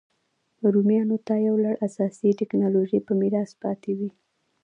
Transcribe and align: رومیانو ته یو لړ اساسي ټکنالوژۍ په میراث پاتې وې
رومیانو 0.73 1.17
ته 1.27 1.33
یو 1.47 1.55
لړ 1.63 1.75
اساسي 1.87 2.29
ټکنالوژۍ 2.39 2.99
په 3.07 3.13
میراث 3.19 3.51
پاتې 3.63 3.91
وې 3.97 4.09